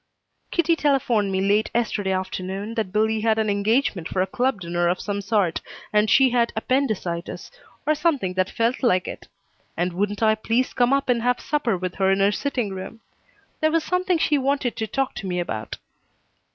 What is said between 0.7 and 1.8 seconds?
telephoned me late